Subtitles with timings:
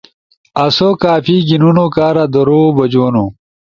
[0.63, 3.25] آسو کافی گھیِنونو کارا درو بجونو